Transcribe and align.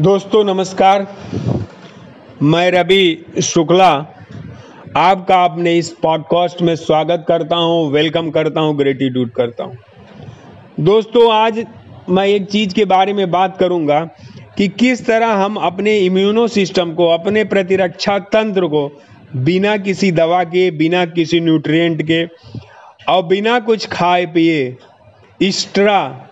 दोस्तों, 0.00 0.44
नमस्कार। 0.44 1.06
मैं 2.42 2.70
रवि 2.70 3.24
शुक्ला। 3.42 3.88
आपका 4.96 5.44
अपने 5.44 5.74
इस 5.78 5.90
पॉडकास्ट 5.92 6.62
में 6.62 6.76
स्वागत 6.76 7.24
करता 7.28 7.56
हूँ 7.56 7.90
वेलकम 7.90 8.30
करता 8.30 8.60
हूँ 8.60 8.76
ग्रेटिट्यूड 8.76 9.30
करता 9.30 9.64
हूँ। 9.64 9.76
दोस्तों, 10.80 11.32
आज 11.32 11.66
मैं 12.08 12.26
एक 12.26 12.46
चीज़ 12.50 12.74
के 12.74 12.84
बारे 12.84 13.12
में 13.12 13.30
बात 13.30 13.58
करूँगा 13.58 14.00
कि 14.58 14.68
किस 14.68 15.06
तरह 15.06 15.26
हम 15.26 15.56
अपने 15.56 15.98
इम्यूनो 15.98 16.48
सिस्टम 16.48 16.94
को, 16.94 17.08
अपने 17.08 17.44
प्रतिरक्षा 17.44 18.18
तंत्र 18.18 18.66
को 18.66 19.02
बिना 19.36 19.76
किसी 19.76 20.12
दवा 20.12 20.44
के, 20.44 20.70
बिना 20.70 21.04
किसी 21.06 21.40
न्यूट्रिएंट 21.40 22.02
के 22.02 22.24
और 23.08 23.22
बिना 23.22 23.60
कुछ 23.60 23.86
खाए 23.86 24.26
पिए 24.26 24.76
एक्स्ट्रा 25.42 26.30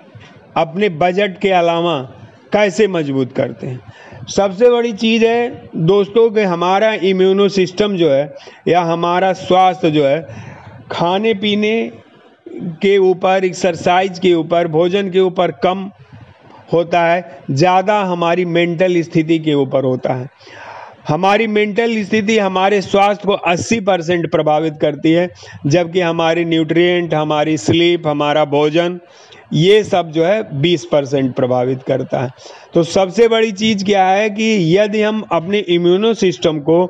अपने 0.57 0.89
बजट 0.89 1.41
के 1.41 1.51
अलावा 1.51 2.16
कैसे 2.57 2.87
मज़बूत 2.87 3.33
करते 3.33 3.67
हैं? 3.67 3.81
सबसे 4.29 4.71
बड़ी 4.71 4.93
चीज़ 4.93 5.25
है, 5.25 5.63
दोस्तों, 5.77 6.31
कि 6.31 6.41
हमारा 6.41 6.93
इम्यूनो 6.93 7.49
सिस्टम 7.49 7.97
जो 7.97 8.11
है, 8.11 8.35
या 8.69 8.81
हमारा 8.81 9.33
स्वास्थ्य 9.33 9.91
जो 9.91 10.07
है, 10.07 10.27
खाने 10.91 11.35
पीने 11.35 11.93
के 12.57 12.99
ऊपर, 12.99 13.45
एक्सरसाइज 13.45 14.19
के 14.19 14.35
ऊपर, 14.35 14.69
भोजन 14.69 15.11
के 15.11 15.21
ऊपर 15.21 15.51
कम 15.51 15.91
होता 16.73 17.05
है, 17.05 17.39
ज़्यादा 17.51 18.01
हमारी 18.01 18.45
मेंटल 18.45 19.03
स्थिति 19.03 19.39
के 19.39 19.55
ऊपर 19.55 19.85
होता 19.85 20.15
है। 20.15 20.29
हमारी 21.09 21.47
मेंटल 21.47 22.03
स्थिति 22.03 22.39
हमारे 22.39 22.81
स्वास्थ्य 22.81 23.27
को 23.27 23.33
80 23.33 23.81
परसेंट 23.81 24.31
प्रभावित 24.31 24.75
करती 24.81 25.13
है, 25.13 25.31
जबकि 25.67 26.01
हमारी 26.01 26.45
न्यूट्रिएंट, 26.45 27.15
हमारी 27.15 27.57
स्लीप, 27.57 28.07
हमारा 28.07 28.45
भोजन 28.45 29.01
ये 29.53 29.83
सब 29.85 30.11
जो 30.11 30.25
है 30.25 30.61
20 30.63 30.85
परसेंट 30.85 31.35
प्रभावित 31.35 31.83
करता 31.83 32.21
है। 32.21 32.31
तो 32.75 32.83
सबसे 32.83 33.29
बड़ी 33.29 33.53
चीज़ 33.53 33.85
क्या 33.85 34.07
है 34.07 34.31
कि 34.31 34.79
यदि 34.79 35.03
हम 35.03 35.23
अपने 35.33 35.59
इम्यूनो 35.59 36.15
सिस्टम 36.15 36.59
को, 36.61 36.87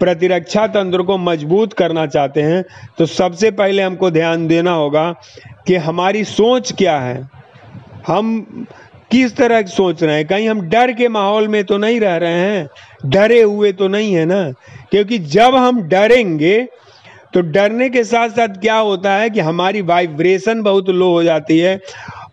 प्रतिरक्षा 0.00 0.66
तंत्र 0.66 1.02
को 1.02 1.16
मज़बूत 1.18 1.72
करना 1.72 2.06
चाहते 2.06 2.42
हैं 2.42 2.64
तो 2.98 3.06
सबसे 3.06 3.50
पहले 3.50 3.82
हमको 3.82 4.10
ध्यान 4.10 4.46
देना 4.48 4.72
होगा 4.72 5.10
कि 5.66 5.76
हमारी 5.76 6.24
सोच 6.24 6.72
क्या 6.72 6.98
है। 6.98 7.28
हम 8.06 8.66
किस 9.10 9.36
तरह 9.36 9.62
सोच 9.62 10.02
रहे 10.02 10.16
हैं? 10.16 10.26
कहीं 10.26 10.48
हम 10.48 10.60
डर 10.60 10.92
के 10.92 11.08
माहौल 11.08 11.48
में 11.48 11.62
तो 11.64 11.76
नहीं 11.78 12.00
रह 12.00 12.16
रहे 12.16 12.32
हैं? 12.32 12.68
डरे 13.06 13.40
हुए 13.42 13.72
तो 13.72 13.88
नहीं 13.88 14.14
है 14.14 14.24
ना? 14.24 14.42
क्योंकि 14.90 15.18
जब 15.18 15.54
हम 15.54 15.80
डरेंगे 15.82 16.68
तो 17.34 17.40
डरने 17.40 17.88
के 17.90 18.04
साथ 18.04 18.28
साथ 18.28 18.60
क्या 18.60 18.76
होता 18.76 19.12
है 19.14 19.28
कि 19.30 19.40
हमारी 19.40 19.80
वाइब्रेशन 19.82 20.62
बहुत 20.62 20.88
लो 20.88 21.10
हो 21.10 21.22
जाती 21.22 21.58
है 21.58 21.80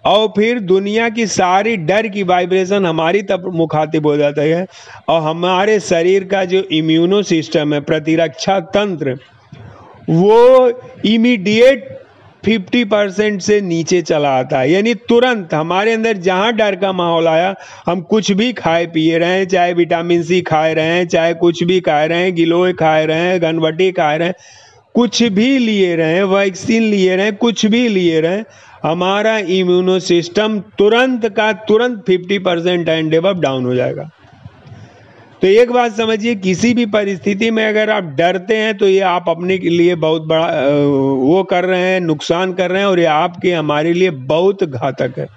और 0.06 0.28
फिर 0.28 0.60
दुनिया 0.60 1.10
की 1.10 1.26
सारी 1.28 1.76
डर 1.78 2.08
की 2.08 2.24
वाइब्रेशन 2.24 2.86
हमारी 2.86 3.22
तब 3.22 3.52
मुखातिब 3.56 4.08
हो 4.08 4.16
जाता 4.18 4.42
है 4.42 4.66
और 5.10 5.22
हमारे 5.22 5.80
शरीर 5.80 6.24
का 6.24 6.44
जो 6.46 6.62
इम्यूनो 6.72 7.22
सिस्टम 7.24 7.74
है, 7.74 7.80
प्रतिरक्षा 7.82 8.60
तंत्र, 8.60 9.18
वो 10.10 10.72
इमीडिएट 11.06 11.98
50 12.46 12.84
परसेंट 12.86 13.42
से 13.42 13.60
नीचे 13.62 14.02
चला 14.02 14.30
आता 14.30 14.60
है। 14.60 14.72
यानी 14.72 14.94
तुरंत 15.10 15.54
हमारे 15.54 15.94
अंदर 15.94 16.18
जहाँ 16.18 16.54
डर 16.54 16.76
का 16.76 16.92
माहौल 16.92 17.28
आया, 17.28 17.56
हम 17.88 18.02
कुछ 18.02 18.32
भी 18.32 18.52
खाए, 18.54 18.86
पिए 18.86 19.18
रहे 19.18 19.38
हैं 19.38 19.48
चाहे 19.48 19.74
विटामिन 19.74 20.24
सी 20.24 20.42
खाए 20.42 20.74
रहे 20.74 20.96
हैं 20.96 21.08
चाहे 21.08 21.34
कुछ 21.34 21.64
भी 21.64 21.80
खाए 21.82 22.08
रहे 22.08 22.24
हैं 22.24 22.36
गिलोय 22.36 22.74
खाए 22.74 23.06
रहे 23.06 23.20
हैं 23.20 23.42
गनवटी 23.42 23.92
खाए 23.92 24.18
रहे 24.18 24.28
हैं 24.28 24.36
कुछ 24.96 25.22
भी 25.24 25.58
लिए 25.60 25.96
रहे 25.96 26.24
वैक्सीन 26.26 26.84
लिए 26.84 27.16
रहे, 27.16 27.32
कुछ 27.32 27.66
भी 27.66 27.88
लिए 27.88 28.20
रहे, 28.22 28.44
हमारा 28.84 29.38
इम्यूनो 29.38 30.00
सिस्टम 30.00 30.60
तुरंत 30.78 31.28
का 31.30 31.52
तुरंत 31.68 32.04
50 32.06 32.40
परसेंट 32.40 32.90
एंड 32.90 33.12
डेवलप 33.12 33.38
डाउन 33.38 33.66
हो 33.66 33.76
जाएगा। 33.76 34.10
तो 35.42 35.48
एक 35.48 35.72
बात 35.72 35.92
समझिए, 35.92 36.36
किसी 36.36 36.74
भी 36.74 36.86
परिस्थिति 36.86 37.50
में 37.52 37.66
अगर 37.66 37.90
आप 37.90 38.04
डरते 38.18 38.56
हैं 38.56 38.78
तो 38.78 38.88
ये 38.88 39.00
आप 39.00 39.26
अपने 39.30 39.58
के 39.58 39.70
लिए 39.70 39.96
बहुत 39.96 40.22
बड़ा 40.22 40.48
वो 40.68 41.44
कर 41.44 41.66
रहे 41.66 41.82
हैं, 41.82 42.00
नुकसान 42.00 42.54
कर 42.54 42.72
रहे 42.72 42.82
हैं, 42.82 42.88
और 42.88 43.00
ये 43.00 43.06
आपके, 43.06 43.52
हमारे 43.52 43.94
लिए 43.94 44.10
बहुत 44.10 44.64
घातक 44.64 45.14
है। 45.18 45.28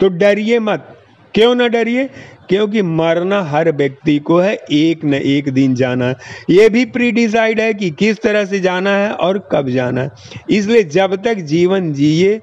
तो 0.00 0.08
डरिए 0.08 0.58
मत। 0.58 0.88
क्यों 1.34 1.54
ना 1.54 1.66
डरिए? 1.68 2.08
क्योंकि 2.48 2.82
मरना 2.82 3.42
हर 3.42 3.70
व्यक्ति 3.72 4.18
को 4.18 4.38
है, 4.38 4.54
एक 4.72 5.04
न 5.04 5.14
एक 5.14 5.48
दिन 5.48 5.74
जाना 5.74 6.08
है। 6.08 6.16
ये 6.50 6.68
भी 6.68 6.84
प्री 6.84 7.10
डिसाइड 7.12 7.60
है 7.60 7.74
कि 7.74 7.90
किस 7.90 8.20
तरह 8.22 8.44
से 8.44 8.60
जाना 8.60 8.90
है 8.90 9.10
और 9.10 9.38
कब 9.52 9.68
जाना 9.68 10.02
है। 10.02 10.10
इसलिए 10.50 10.82
जब 10.82 11.14
तक 11.24 11.34
जीवन 11.34 11.92
जिए, 11.92 12.40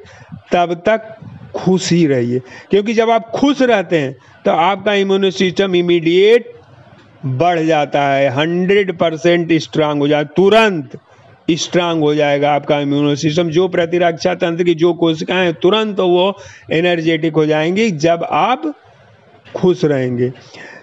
तब 0.52 0.74
तक 0.86 1.16
खुश 1.56 1.92
ही 1.92 2.06
रहिए। 2.08 2.40
क्योंकि 2.70 2.94
जब 2.94 3.10
आप 3.10 3.30
खुश 3.30 3.62
रहते 3.62 3.98
हैं 4.00 4.16
तो 4.46 4.52
आपका 4.52 4.94
इम्यून 4.94 5.30
सिस्टम 5.30 5.76
इमीडिएट 5.76 6.52
बढ़ 7.26 7.60
जाता 7.60 8.02
है 8.04 8.30
हंड्रेड 8.30 8.98
परसेंट 8.98 9.54
स्ट्रांग 9.54 10.00
हो 10.00 10.08
जाए 10.08 10.24
तुरंत। 10.36 10.98
स्ट्रांग 11.56 12.02
हो 12.02 12.14
जाएगा 12.16 12.52
आपका 12.52 12.80
इम्यूनो 12.80 13.16
सिस्टम 13.16 13.50
जो 13.50 13.68
प्रतिरक्षा 13.68 14.34
तंत्र 14.36 14.64
की 14.64 14.74
जो 14.76 14.94
कोशिकाएँ 14.94 15.54
तुरंत 15.54 16.00
वो 16.00 16.36
एनर्जेटिक 16.72 17.36
हो 17.36 17.46
जाएँगी 17.46 17.90
जब 17.92 18.28
आप 18.32 18.74
खुश 19.56 19.86
रहेंगे। 19.86 20.32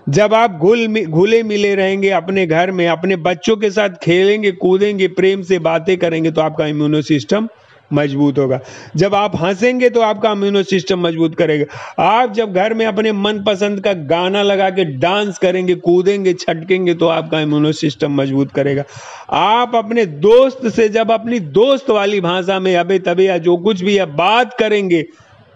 जब 0.08 0.34
आप 0.34 0.50
घुल 0.52 1.04
घुले 1.04 1.42
मिले 1.42 1.74
रहेंगे 1.74 2.10
अपने 2.10 2.46
घर 2.46 2.70
में, 2.70 2.86
अपने 2.88 3.16
बच्चों 3.16 3.56
के 3.56 3.70
साथ 3.70 3.90
खेलेंगे, 4.02 4.52
कूदेंगे, 4.52 5.08
प्रेम 5.08 5.42
से 5.42 5.58
बातें 5.58 5.96
करेंगे 5.98 6.30
तो 6.30 6.40
आपका 6.40 6.66
इम्यूनो 6.66 7.02
सिस्टम 7.02 7.48
मज़बूत 7.92 8.38
होगा। 8.38 8.60
जब 8.96 9.14
आप 9.14 9.36
हंसेंगे 9.36 9.88
तो 9.90 10.00
आपका 10.00 10.30
इम्यूनो 10.32 10.62
सिस्टम 10.62 11.00
मज़बूत 11.00 11.34
करेगा। 11.34 12.02
आप 12.02 12.32
जब 12.32 12.52
घर 12.52 12.74
में 12.74 12.84
अपने 12.86 13.12
मन 13.12 13.42
पसंद 13.44 13.80
का 13.80 13.92
गाना 13.92 14.42
लगा 14.42 14.70
के 14.70 14.84
डांस 14.98 15.38
करेंगे, 15.38 15.74
कूदेंगे, 15.74 16.32
छटकेंगे 16.34 16.94
तो 16.94 17.06
आपका 17.08 17.40
इम्यूनो 17.40 17.72
सिस्टम 17.72 18.20
मज़बूत 18.20 18.52
करेगा। 18.52 18.84
आप 19.32 19.76
अपने 19.76 20.06
दोस्त 20.06 20.68
से 20.68 20.88
जब 20.88 21.10
अपनी 21.10 21.40
दोस्त 21.40 21.90
वाली 21.90 22.20
भाषा 22.20 22.58
में 22.60 22.76
अबे 22.76 22.98
तबे 22.98 23.24
या 23.24 23.38
जो 23.38 23.56
कुछ 23.56 23.82
भी 23.82 23.96
है 23.96 24.06
बात 24.06 24.54
करेंगे, 24.54 25.02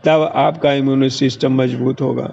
तब 0.05 0.31
आपका 0.35 0.73
इम्यूनो 0.73 1.09
सिस्टम 1.09 1.61
मज़बूत 1.63 2.01
होगा। 2.01 2.33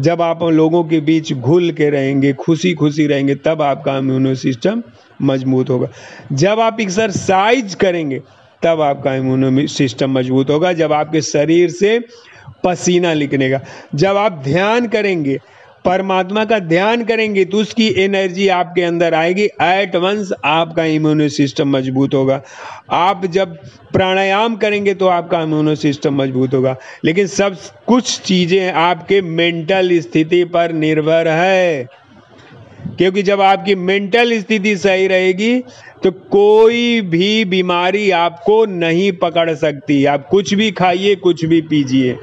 जब 0.00 0.22
आप 0.22 0.42
लोगों 0.42 0.82
के 0.84 1.00
बीच 1.00 1.32
घुल 1.32 1.70
के 1.70 1.88
रहेंगे 1.90 2.32
खुशी 2.32 2.72
खुशी 2.74 3.06
रहेंगे, 3.06 3.34
तब 3.34 3.62
आपका 3.62 3.96
इम्यूनो 3.98 4.34
सिस्टम 4.34 4.82
मज़बूत 5.22 5.70
होगा। 5.70 5.88
जब 6.32 6.60
आप 6.60 6.80
एक्सरसाइज 6.80 7.74
करेंगे 7.74 8.20
तब 8.64 8.80
आपका 8.80 9.14
इम्यूनो 9.14 9.66
सिस्टम 9.68 10.10
मज़बूत 10.10 10.50
होगा, 10.50 10.72
जब 10.72 10.92
आपके 10.92 11.20
शरीर 11.22 11.70
से 11.70 11.98
पसीना 12.64 13.14
निकलेगा। 13.14 13.60
जब 13.94 14.16
आप 14.16 14.42
ध्यान 14.44 14.86
करेंगे, 14.88 15.38
परमात्मा 15.84 16.44
का 16.44 16.58
ध्यान 16.58 17.02
करेंगे 17.04 17.44
तो 17.44 17.58
उसकी 17.58 17.86
एनर्जी 17.98 18.46
आपके 18.48 18.82
अंदर 18.82 19.14
आएगी। 19.14 19.44
एट 19.62 19.96
वंस 19.96 20.32
आपका 20.44 20.84
इम्यूनो 20.86 21.28
सिस्टम 21.28 21.68
मज़बूत 21.68 22.14
होगा। 22.14 22.40
आप 22.92 23.24
जब 23.26 23.56
प्राणायाम 23.92 24.56
करेंगे 24.56 24.94
तो 24.94 25.06
आपका 25.06 25.40
इम्यूनो 25.42 25.74
सिस्टम 25.74 26.14
मज़बूत 26.14 26.54
होगा। 26.54 26.76
लेकिन 27.04 27.26
सब 27.26 27.56
कुछ 27.86 28.18
चीज़ें 28.20 28.72
आपके 28.72 29.20
मेंटल 29.22 29.98
स्थिति 30.00 30.44
पर 30.44 30.72
निर्भर 30.74 31.28
है। 31.28 31.88
क्योंकि 32.98 33.22
जब 33.22 33.40
आपकी 33.40 33.74
मेंटल 33.74 34.38
स्थिति 34.38 34.76
सही 34.76 35.06
रहेगी 35.06 35.58
तो 36.02 36.10
कोई 36.10 37.00
भी 37.00 37.44
बीमारी 37.44 38.10
आपको 38.10 38.64
नहीं 38.66 39.10
पकड़ 39.12 39.54
सकती। 39.54 40.04
आप 40.04 40.26
कुछ 40.28 40.54
भी 40.54 40.70
खाइए, 40.72 41.14
कुछ 41.14 41.44
भी 41.44 41.60
पीजिए। 41.62 42.16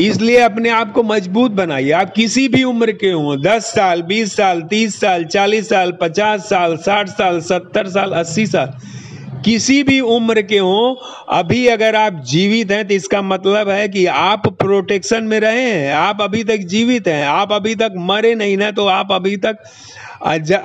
इसलिए 0.00 0.38
अपने 0.38 0.70
आप 0.70 0.92
को 0.92 1.02
मज़बूत 1.02 1.50
बनाइए। 1.50 1.90
आप 1.90 2.12
किसी 2.12 2.48
भी 2.48 2.62
उम्र 2.64 2.92
के 2.92 3.10
हों, 3.10 3.40
दस 3.42 3.66
साल, 3.66 4.02
बीस 4.02 4.34
साल, 4.36 4.62
तीस 4.62 4.98
साल, 5.00 5.24
चालीस 5.24 5.68
साल, 5.68 5.92
पचास 6.00 6.48
साल, 6.48 6.76
साठ 6.76 7.08
साल, 7.08 7.40
सत्तर 7.40 7.88
साल, 7.88 8.12
अस्सी 8.12 8.46
साल 8.46 8.72
किसी 9.44 9.82
भी 9.82 9.98
उम्र 10.00 10.42
के 10.42 10.58
हों, 10.58 10.94
अभी 11.38 11.66
अगर 11.66 11.96
आप 11.96 12.22
जीवित 12.26 12.70
हैं 12.72 12.86
तो 12.88 12.94
इसका 12.94 13.22
मतलब 13.22 13.68
है 13.68 13.88
कि 13.88 14.04
आप 14.06 14.46
प्रोटेक्शन 14.58 15.24
में 15.24 15.38
रहे 15.40 15.62
हैं, 15.62 15.92
आप 15.94 16.22
अभी 16.22 16.44
तक 16.44 16.56
जीवित 16.66 17.08
हैं, 17.08 17.26
आप 17.26 17.52
अभी 17.52 17.74
तक 17.74 17.92
मरे 17.96 18.34
नहीं, 18.34 18.56
ना 18.56 18.70
तो 18.70 18.86
आप 18.86 19.12
अभी 19.12 19.36
तक 19.36 19.58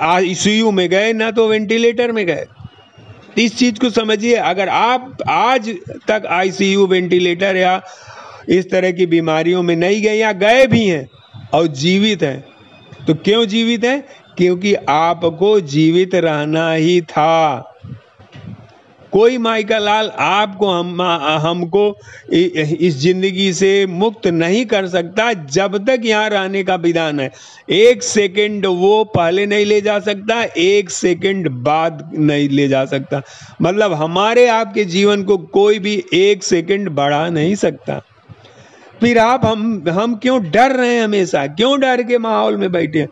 आईसीयू 0.02 0.70
में 0.70 0.88
गए, 0.90 1.12
ना 1.12 1.30
तो 1.30 1.46
वेंटिलेटर 1.48 2.12
में 2.12 2.24
गए। 2.26 2.46
इस 3.38 3.56
चीज़ 3.58 3.78
को 3.80 3.90
समझिए, 3.90 4.34
अगर 4.34 4.68
आप 4.68 5.16
आज 5.28 5.68
तक 6.08 6.26
आईसीयू 6.30 6.86
वेंटिलेटर 6.86 7.56
या 7.56 7.80
इस 8.48 8.70
तरह 8.70 8.92
की 8.92 9.06
बीमारियों 9.06 9.62
में 9.62 9.74
नहीं 9.76 10.02
गए, 10.02 10.14
या 10.14 10.32
गए 10.34 10.66
भी 10.66 10.86
हैं 10.86 11.08
और 11.54 11.66
जीवित 11.66 12.22
हैं 12.22 12.44
तो 13.06 13.14
क्यों 13.14 13.44
जीवित 13.46 13.84
हैं? 13.84 14.02
क्योंकि 14.38 14.74
आपको 14.88 15.60
जीवित 15.60 16.14
रहना 16.14 16.72
ही 16.72 17.00
था। 17.00 17.69
कोई 19.12 19.38
माइका 19.38 19.78
लाल 19.78 20.10
आपको, 20.18 20.66
हम, 20.68 21.02
हमको 21.42 21.96
इस 22.32 22.96
ज़िंदगी 22.96 23.52
से 23.52 23.86
मुक्त 23.86 24.26
नहीं 24.26 24.64
कर 24.66 24.86
सकता 24.88 25.32
जब 25.32 25.76
तक 25.86 26.02
यहाँ 26.04 26.28
रहने 26.30 26.62
का 26.64 26.74
विधान 26.74 27.20
है। 27.20 27.30
एक 27.70 28.02
सेकंड 28.02 28.66
वो 28.66 29.02
पहले 29.04 29.46
नहीं 29.46 29.64
ले 29.66 29.80
जा 29.80 29.98
सकता, 30.00 30.42
एक 30.56 30.90
सेकंड 30.90 31.48
बाद 31.48 32.10
नहीं 32.14 32.48
ले 32.48 32.68
जा 32.68 32.84
सकता। 32.84 33.22
मतलब 33.62 33.92
हमारे 33.92 34.46
आपके 34.48 34.84
जीवन 34.84 35.22
को 35.22 35.38
कोई 35.38 35.78
भी 35.78 36.02
एक 36.14 36.44
सेकंड 36.44 36.88
बढ़ा 36.90 37.28
नहीं 37.30 37.54
सकता। 37.54 38.00
फिर 39.00 39.18
आप, 39.18 39.44
हम 39.44 39.88
हम 39.88 40.14
क्यों 40.16 40.42
डर 40.50 40.70
रहे 40.70 40.94
हैं 40.94 41.04
हमेशा? 41.04 41.46
क्यों 41.46 41.78
डर 41.80 42.02
के 42.02 42.18
माहौल 42.18 42.56
में 42.56 42.70
बैठे 42.72 42.98
हैं? 42.98 43.08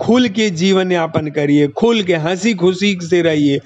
खुल 0.00 0.28
के 0.28 0.48
जीवन 0.50 0.92
यापन 0.92 1.28
करिए, 1.30 1.66
खुल 1.68 2.02
के 2.02 2.14
हँसी 2.16 2.54
खुशी 2.54 2.98
से 3.02 3.20
रहिए। 3.22 3.60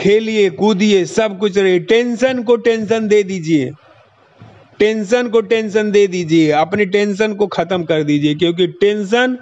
खेलिए, 0.00 0.50
कूदिए, 0.50 1.04
सब 1.04 1.38
कुछ 1.38 1.58
रहिए। 1.58 1.78
टेंशन 1.78 2.42
को 2.42 2.56
टेंशन 2.56 3.08
दे 3.08 3.22
दीजिए। 3.22 3.70
टेंशन 4.78 5.28
को 5.28 5.40
टेंशन 5.40 5.90
दे 5.90 6.06
दीजिए। 6.06 6.50
अपनी 6.50 6.86
टेंशन 6.86 7.34
को 7.34 7.46
खत्म 7.46 7.82
कर 7.82 8.02
दीजिए, 8.02 8.34
क्योंकि 8.34 8.66
टेंशन 8.66 9.38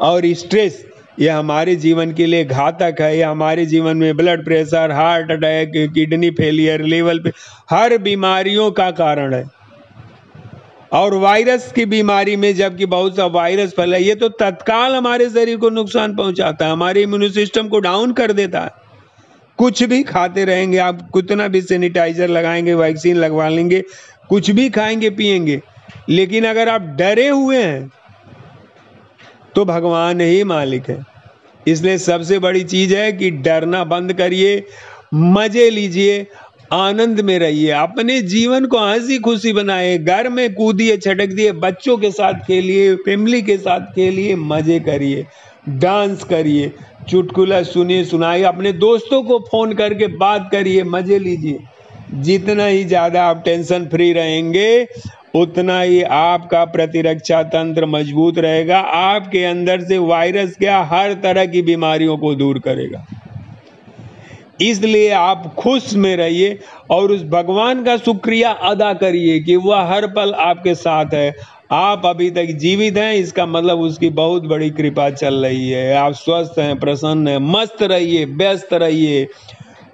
और 0.00 0.22
स्ट्रेस, 0.26 0.86
ये 1.20 1.28
हमारे 1.28 1.76
जीवन 1.76 2.12
के 2.12 2.26
लिए 2.26 2.44
घातक 2.44 2.96
है। 3.00 3.16
ये 3.16 3.22
हमारे 3.22 3.66
जीवन 3.66 3.96
में 3.96 4.16
blood 4.16 4.44
pressure 4.44 4.90
heart 4.90 5.30
attack 5.30 5.92
kidney 5.94 6.30
failure 6.30 6.82
level 6.82 7.18
पे 7.18 7.30
हर 7.70 7.98
बीमारियों 7.98 8.70
का 8.70 8.90
कारण 8.90 9.34
है। 9.34 9.44
और 10.92 11.14
वायरस 11.14 11.72
की 11.72 11.84
बीमारी 11.84 12.36
में 12.36 12.54
जबकि 12.54 12.86
बहुत 12.86 13.16
सा 13.16 13.26
वायरस 13.26 13.70
फैला, 13.70 13.96
ये 13.96 14.14
तो 14.14 14.28
तत्काल 14.28 14.94
हमारे 14.94 15.30
शरीर 15.30 15.56
को 15.56 15.70
नुकसान 15.70 16.16
पहुंचाता 16.16 16.66
है। 16.66 16.72
हमारे 16.72 17.02
इम्यून 17.02 17.30
सिस्टम 17.30 17.68
को 17.68 17.80
डाउन 17.80 18.12
कर 18.12 18.32
देता 18.32 18.60
है। 18.60 18.81
कुछ 19.62 19.82
भी 19.82 20.02
खाते 20.02 20.44
रहेंगे, 20.44 20.78
आप 20.78 21.00
कितना 21.14 21.46
भी 21.48 21.60
सैनिटाइजर 21.62 22.28
लगाएँगे 22.28 22.74
वैक्सीन 22.74 23.16
लगवा 23.16 23.48
लेंगे, 23.48 23.82
कुछ 24.28 24.50
भी 24.50 24.68
खाएँगे, 24.70 25.10
पिएँगे। 25.10 25.60
लेकिन 26.08 26.44
अगर 26.44 26.68
आप 26.68 26.82
डरे 26.98 27.28
हुए 27.28 27.62
हैं 27.62 27.90
तो 29.56 29.64
भगवान 29.64 30.20
ही 30.20 30.42
मालिक 30.44 30.88
है। 30.90 30.98
इसलिए 31.66 31.98
सबसे 31.98 32.38
बड़ी 32.38 32.64
चीज़ 32.64 32.94
है 32.94 33.12
कि 33.12 33.30
डरना 33.30 33.84
बंद 33.84 34.12
करिए, 34.12 34.64
मज़े 35.14 35.68
लीजिए, 35.70 36.26
आनंद 36.72 37.20
में 37.20 37.38
रहिए। 37.38 37.70
अपने 37.70 38.20
जीवन 38.22 38.66
को 38.66 38.78
हँसी 38.80 39.18
खुशी 39.18 39.52
बनाए, 39.52 39.96
घर 39.98 40.28
में 40.28 40.54
कूदिए 40.54 40.96
छटक 40.96 41.26
दिए, 41.28 41.52
बच्चों 41.52 41.96
के 41.98 42.10
साथ 42.10 42.46
खेलिए 42.46 42.94
फैमिली 42.96 43.42
के 43.42 43.56
साथ 43.58 43.92
खेलिए, 43.94 44.34
मज़े 44.36 44.80
करिए 44.80 45.26
डांस 45.68 46.24
करिए। 46.24 46.72
चुटकुला 47.10 47.62
सुनिए 47.62 48.04
सुनाइए 48.04 48.42
अपने 48.42 48.72
दोस्तों 48.72 49.22
को 49.22 49.38
फ़ोन 49.40 49.72
करके 49.72 50.06
बात 50.16 50.48
करिए, 50.52 50.82
मज़े 50.84 51.18
लीजिए। 51.18 51.58
जितना 52.14 52.66
ही 52.66 52.84
ज़्यादा 52.84 53.24
आप 53.24 53.42
टेंशन 53.44 53.86
फ्री 53.86 54.12
रहेंगे, 54.12 54.86
उतना 55.34 55.80
ही 55.80 56.02
आपका 56.02 56.64
प्रतिरक्षा 56.64 57.42
तंत्र 57.42 57.86
मज़बूत 57.86 58.38
रहेगा। 58.38 58.78
आपके 58.78 59.44
अंदर 59.44 59.80
से 59.80 59.98
वायरस 59.98 60.56
क्या 60.56 60.80
हर 60.82 61.14
तरह 61.14 61.46
की 61.46 61.62
बीमारियों 61.62 62.16
को 62.18 62.34
दूर 62.34 62.58
करेगा। 62.58 63.04
इसलिए 64.62 65.10
आप 65.10 65.54
खुश 65.58 65.92
में 65.94 66.16
रहिए 66.16 66.58
और 66.90 67.12
उस 67.12 67.22
भगवान 67.28 67.82
का 67.84 67.96
शुक्रिया 67.96 68.50
अदा 68.70 68.92
करिए 68.94 69.38
कि 69.40 69.56
वह 69.56 69.82
हर 69.84 70.06
पल 70.06 70.32
आपके 70.40 70.74
साथ 70.74 71.14
है। 71.14 71.34
आप 71.72 72.06
अभी 72.06 72.30
तक 72.30 72.46
जीवित 72.56 72.96
हैं, 72.96 73.12
इसका 73.14 73.46
मतलब 73.46 73.80
उसकी 73.80 74.08
बहुत 74.10 74.42
बड़ी 74.42 74.70
कृपा 74.70 75.08
चल 75.10 75.34
रही 75.46 75.68
है। 75.68 75.94
आप 75.94 76.12
स्वस्थ 76.14 76.58
हैं, 76.58 76.78
प्रसन्न 76.80 77.28
हैं, 77.28 77.38
मस्त 77.42 77.82
रहिए, 77.82 78.24
व्यस्त 78.24 78.72
रहिए, 78.74 79.26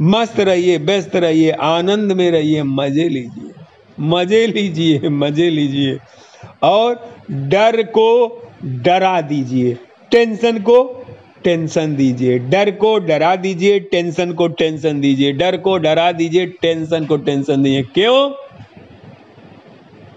मस्त 0.02 0.40
रहिए, 0.40 0.78
व्यस्त 0.78 1.16
रहिए, 1.16 1.50
आनंद 1.50 2.12
में 2.12 2.30
रहिए, 2.30 2.62
मज़े 2.62 3.08
लीजिए 3.08 3.52
मज़े 4.00 4.46
लीजिए 4.46 5.08
मज़े 5.08 5.48
लीजिए। 5.50 5.98
और 6.62 7.12
डर 7.30 7.82
को 7.82 8.10
डरा 8.64 9.20
दीजिए, 9.20 9.76
टेंशन 10.10 10.58
को 10.58 10.82
टेंशन 11.44 11.96
दीजिए। 11.96 12.38
डर 12.38 12.70
को 12.70 12.99
डरा 12.99 13.37
दीजिए, 13.37 13.81
टेंशन 13.81 14.32
को 14.32 14.49
टेंशन 14.49 15.00
दीजिए। 15.00 15.32
डर 15.32 15.56
को 15.56 15.79
डरा 15.79 16.12
दीजिए, 16.12 16.46
टेंशन 16.46 17.05
को 17.05 17.17
टेंशन 17.17 17.62
दीजिए। 17.62 17.82
क्यों? 17.82 18.31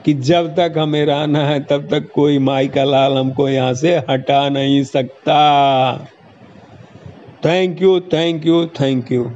कि 0.06 0.14
जब 0.14 0.56
तक 0.56 0.74
हमें 0.78 1.06
रहना 1.06 1.48
है, 1.48 1.60
तब 1.60 1.88
तक 1.92 2.12
कोई 2.12 2.40
माई 2.40 2.68
का 2.68 2.84
लाल 2.84 3.14
हमको 3.14 3.50
यहाँ 3.50 3.74
से 3.74 3.96
हटा 4.10 4.50
नहीं 4.50 4.84
सकता। 4.84 6.08
Thank 7.46 7.82
you 7.82 8.00
thank 8.00 8.46
you 8.46 8.66
thank 8.66 9.12
you 9.12 9.32